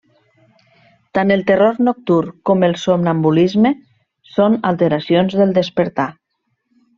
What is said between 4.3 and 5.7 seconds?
són alteracions del